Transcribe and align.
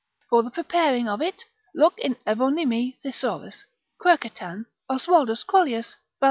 For 0.31 0.41
the 0.41 0.49
preparing 0.49 1.07
of 1.07 1.21
it, 1.21 1.43
look 1.75 1.99
in 1.99 2.15
Evonimi 2.25 2.97
thesaurus, 3.03 3.67
Quercetan, 3.99 4.65
Oswaldus 4.89 5.45
Crollius, 5.45 5.97
Basil. 5.97 5.99